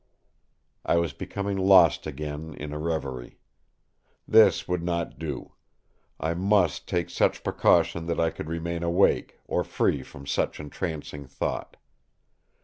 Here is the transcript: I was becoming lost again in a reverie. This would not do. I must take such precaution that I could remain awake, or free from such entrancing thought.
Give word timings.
I 0.83 0.95
was 0.97 1.13
becoming 1.13 1.57
lost 1.59 2.07
again 2.07 2.55
in 2.55 2.73
a 2.73 2.79
reverie. 2.79 3.37
This 4.27 4.67
would 4.67 4.81
not 4.81 5.19
do. 5.19 5.51
I 6.19 6.33
must 6.33 6.87
take 6.87 7.11
such 7.11 7.43
precaution 7.43 8.07
that 8.07 8.19
I 8.19 8.31
could 8.31 8.49
remain 8.49 8.81
awake, 8.81 9.37
or 9.45 9.63
free 9.63 10.01
from 10.01 10.25
such 10.25 10.59
entrancing 10.59 11.27
thought. 11.27 11.77